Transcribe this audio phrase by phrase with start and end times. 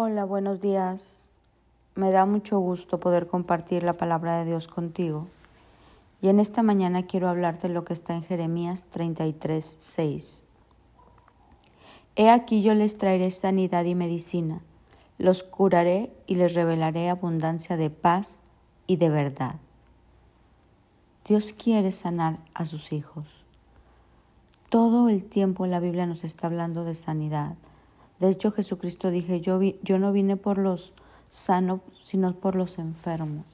[0.00, 1.28] Hola, buenos días.
[1.96, 5.26] Me da mucho gusto poder compartir la palabra de Dios contigo.
[6.22, 10.44] Y en esta mañana quiero hablarte lo que está en Jeremías 33, 6.
[12.14, 14.60] He aquí yo les traeré sanidad y medicina,
[15.18, 18.38] los curaré y les revelaré abundancia de paz
[18.86, 19.56] y de verdad.
[21.26, 23.26] Dios quiere sanar a sus hijos.
[24.68, 27.56] Todo el tiempo la Biblia nos está hablando de sanidad.
[28.20, 30.92] De hecho, Jesucristo dije, yo, yo no vine por los
[31.28, 33.44] sanos, sino por los enfermos.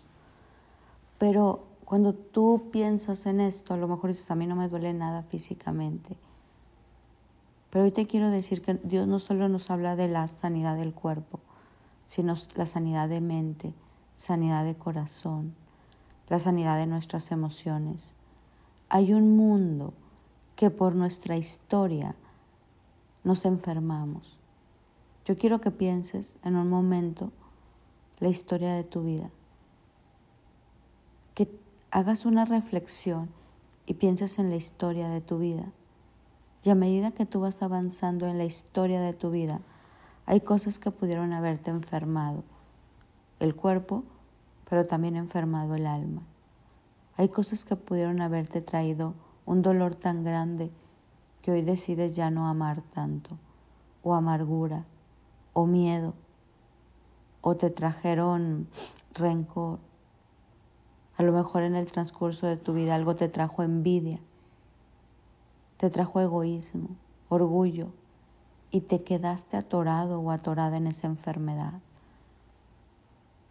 [1.19, 4.95] Pero cuando tú piensas en esto, a lo mejor dices, a mí no me duele
[4.95, 6.17] nada físicamente.
[7.71, 10.95] Pero hoy te quiero decir que Dios no solo nos habla de la sanidad del
[10.95, 11.41] cuerpo,
[12.07, 13.75] sino la sanidad de mente,
[14.17, 15.55] sanidad de corazón,
[16.29, 18.15] la sanidad de nuestras emociones.
[18.89, 19.93] Hay un mundo
[20.57, 22.15] que por nuestra historia
[23.25, 24.39] nos enfermamos.
[25.25, 27.33] Yo quiero que pienses en un momento
[28.19, 29.31] la historia de tu vida,
[31.35, 31.49] que
[31.91, 33.31] hagas una reflexión
[33.87, 35.73] y pienses en la historia de tu vida.
[36.63, 39.61] Y a medida que tú vas avanzando en la historia de tu vida,
[40.27, 42.45] hay cosas que pudieron haberte enfermado,
[43.41, 44.05] el cuerpo,
[44.69, 46.21] pero también enfermado el alma.
[47.17, 49.15] Hay cosas que pudieron haberte traído
[49.47, 50.71] un dolor tan grande
[51.41, 53.39] que hoy decides ya no amar tanto,
[54.03, 54.85] o amargura,
[55.55, 56.13] o miedo,
[57.41, 58.69] o te trajeron
[59.15, 59.79] rencor.
[61.17, 64.21] A lo mejor en el transcurso de tu vida algo te trajo envidia,
[65.79, 66.91] te trajo egoísmo,
[67.29, 67.89] orgullo,
[68.71, 71.75] y te quedaste atorado o atorada en esa enfermedad.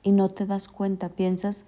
[0.01, 1.65] Y no te das cuenta, piensas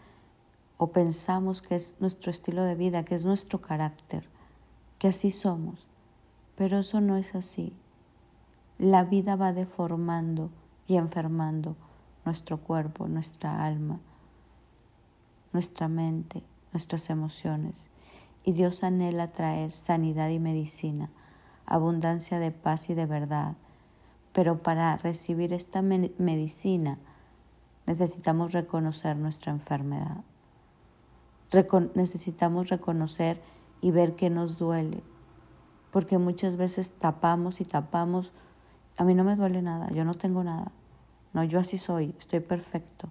[0.77, 4.27] o pensamos que es nuestro estilo de vida, que es nuestro carácter,
[4.99, 5.87] que así somos.
[6.57, 7.73] Pero eso no es así.
[8.77, 10.49] La vida va deformando
[10.87, 11.75] y enfermando
[12.25, 13.99] nuestro cuerpo, nuestra alma,
[15.53, 17.89] nuestra mente, nuestras emociones.
[18.43, 21.09] Y Dios anhela traer sanidad y medicina
[21.65, 23.55] abundancia de paz y de verdad.
[24.33, 26.97] Pero para recibir esta medicina
[27.85, 30.23] necesitamos reconocer nuestra enfermedad.
[31.93, 33.41] necesitamos reconocer
[33.81, 35.03] y ver que nos duele.
[35.91, 38.33] Porque muchas veces tapamos y tapamos.
[38.97, 40.71] A mí no me duele nada, yo no tengo nada.
[41.33, 43.09] No, yo así soy, estoy perfecto.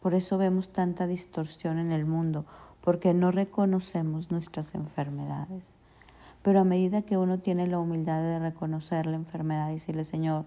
[0.00, 2.44] Por eso vemos tanta distorsión en el mundo,
[2.80, 5.72] porque no reconocemos nuestras enfermedades.
[6.42, 10.44] Pero a medida que uno tiene la humildad de reconocer la enfermedad y decirle, Señor,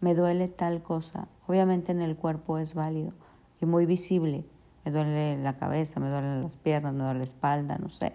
[0.00, 3.12] me duele tal cosa, obviamente en el cuerpo es válido
[3.60, 4.44] y muy visible.
[4.84, 8.12] Me duele la cabeza, me duelen las piernas, me duele la espalda, no sé.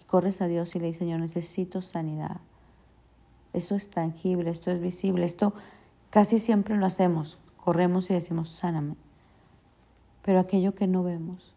[0.00, 2.40] Y corres a Dios y le dices, Señor, necesito sanidad.
[3.52, 5.54] Eso es tangible, esto es visible, esto
[6.10, 7.38] casi siempre lo hacemos.
[7.56, 8.96] Corremos y decimos, sáname.
[10.22, 11.54] Pero aquello que no vemos,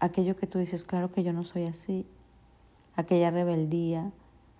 [0.00, 2.06] aquello que tú dices, claro que yo no soy así,
[2.96, 4.10] aquella rebeldía,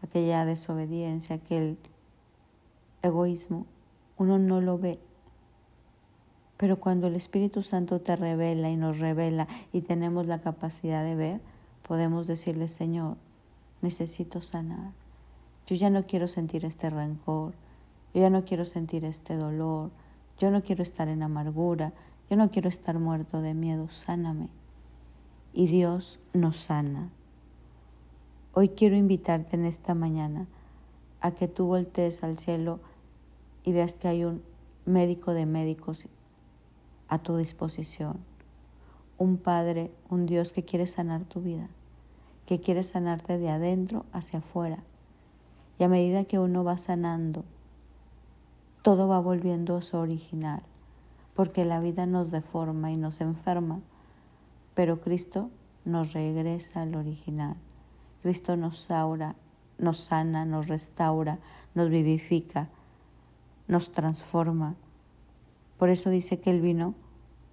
[0.03, 1.79] aquella desobediencia, aquel
[3.03, 3.67] egoísmo,
[4.17, 5.01] uno no lo ve.
[6.57, 11.17] Pero cuando el Espíritu Santo te revela y nos revela y tenemos la capacidad de
[11.17, 11.41] ver,
[11.83, 13.17] podemos decirle, Señor,
[13.81, 15.02] necesito sanar.
[15.67, 17.55] Yo ya no quiero sentir este rencor,
[18.15, 19.91] yo ya no quiero sentir este dolor,
[20.39, 21.93] yo no quiero estar en amargura,
[22.29, 24.49] yo no quiero estar muerto de miedo, sáname.
[25.53, 27.11] Y Dios nos sana.
[28.55, 30.47] Hoy quiero invitarte en esta mañana
[31.21, 32.81] a que tú voltees al cielo
[33.65, 34.43] y veas que hay un
[34.85, 36.07] médico de médicos
[37.09, 38.19] a tu disposición,
[39.19, 41.69] un Padre, un Dios que quiere sanar tu vida,
[42.47, 44.83] que quiere sanarte de adentro hacia afuera.
[45.79, 47.45] Y a medida que uno va sanando,
[48.83, 50.63] todo va volviendo a su original,
[51.35, 53.81] porque la vida nos deforma y nos enferma,
[54.75, 55.51] pero Cristo
[55.85, 57.57] nos regresa al original.
[58.23, 59.35] Cristo nos saura,
[59.79, 61.39] nos sana, nos restaura,
[61.75, 62.69] nos vivifica,
[63.69, 64.75] nos transforma.
[65.79, 66.95] Por eso dice que Él vino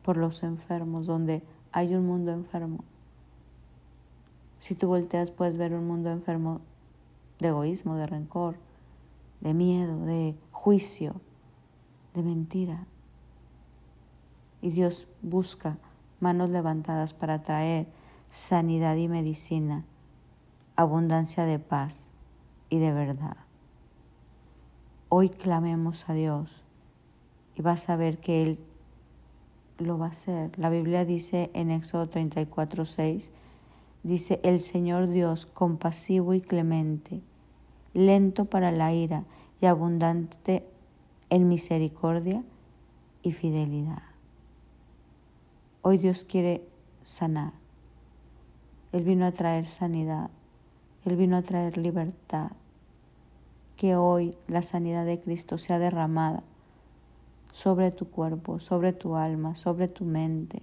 [0.04, 2.83] por los enfermos, donde hay un mundo enfermo.
[4.60, 6.62] Si tú volteas puedes ver un mundo enfermo
[7.39, 8.57] de egoísmo, de rencor,
[9.41, 11.21] de miedo, de juicio,
[12.13, 12.86] de mentira.
[14.62, 15.77] Y Dios busca
[16.19, 17.88] manos levantadas para traer
[18.30, 19.86] sanidad y medicina
[20.80, 22.09] abundancia de paz
[22.69, 23.36] y de verdad.
[25.09, 26.63] Hoy clamemos a Dios
[27.56, 28.59] y vas a ver que Él
[29.77, 30.57] lo va a hacer.
[30.57, 33.31] La Biblia dice en Éxodo 34, 6,
[34.03, 37.21] dice, el Señor Dios compasivo y clemente,
[37.94, 39.24] lento para la ira
[39.62, 40.65] y abundante
[41.30, 42.44] en misericordia
[43.24, 44.03] y fidelidad.
[45.81, 46.63] Hoy Dios quiere
[47.03, 47.53] sanar.
[48.91, 50.30] Él vino a traer sanidad.
[51.06, 52.51] Él vino a traer libertad.
[53.75, 56.44] Que hoy la sanidad de Cristo sea derramada
[57.51, 60.62] sobre tu cuerpo, sobre tu alma, sobre tu mente.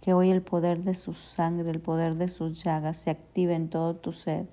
[0.00, 3.68] Que hoy el poder de su sangre, el poder de sus llagas se active en
[3.68, 4.46] todo tu ser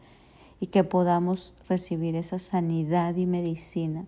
[0.63, 4.06] y que podamos recibir esa sanidad y medicina,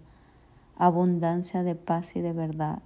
[0.78, 2.82] abundancia de paz y de verdad,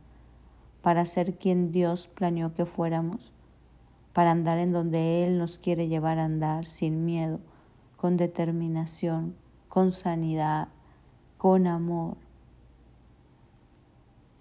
[0.81, 3.31] para ser quien Dios planeó que fuéramos,
[4.11, 7.41] para andar en donde Él nos quiere llevar a andar sin miedo,
[7.95, 9.35] con determinación,
[9.67, 10.69] con sanidad,
[11.37, 12.17] con amor.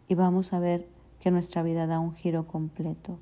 [0.09, 0.89] Y vamos a ver
[1.21, 3.19] que nuestra vida da un giro completo,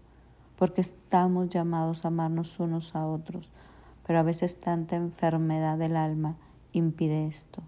[0.56, 3.50] porque estamos llamados a amarnos unos a otros,
[4.06, 6.36] pero a veces tanta enfermedad del alma
[6.72, 7.62] impide esto.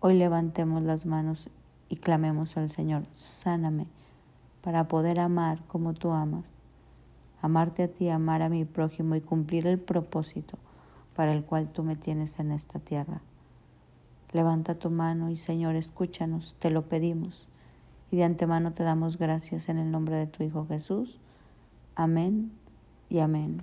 [0.00, 1.48] Hoy levantemos las manos
[1.88, 3.86] y clamemos al Señor, sáname
[4.62, 6.56] para poder amar como tú amas,
[7.40, 10.58] amarte a ti, amar a mi prójimo y cumplir el propósito
[11.14, 13.20] para el cual tú me tienes en esta tierra.
[14.32, 17.48] Levanta tu mano y Señor, escúchanos, te lo pedimos.
[18.10, 21.18] Y de antemano te damos gracias en el nombre de tu Hijo Jesús.
[21.94, 22.52] Amén
[23.08, 23.62] y amén.